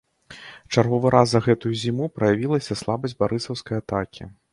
[0.75, 4.23] Чарговы раз за гэтую зіму праявілася слабасць барысаўскай атакі.